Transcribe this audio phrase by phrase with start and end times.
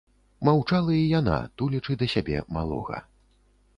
[0.47, 2.97] Маўчала і яна, тулячы да сябе малога.